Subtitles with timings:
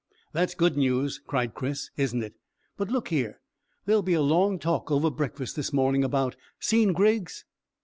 [0.33, 1.91] "That's good news," cried Chris.
[1.95, 2.33] "Isn't it?
[2.75, 3.39] But look here,
[3.85, 7.45] there'll be a long talk over breakfast this morning about Seen Griggs?"